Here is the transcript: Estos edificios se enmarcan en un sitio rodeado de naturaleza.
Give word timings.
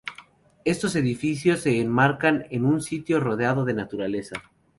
Estos 0.65 0.95
edificios 0.95 1.59
se 1.59 1.79
enmarcan 1.79 2.47
en 2.49 2.65
un 2.65 2.81
sitio 2.81 3.19
rodeado 3.19 3.65
de 3.65 3.75
naturaleza. 3.75 4.41